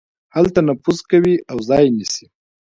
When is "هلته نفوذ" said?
0.35-0.99